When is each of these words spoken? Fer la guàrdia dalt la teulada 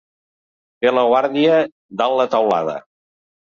Fer 0.85 0.93
la 0.95 1.03
guàrdia 1.11 1.61
dalt 2.01 2.19
la 2.23 2.29
teulada 2.35 2.77